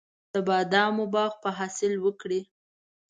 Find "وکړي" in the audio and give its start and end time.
2.05-2.41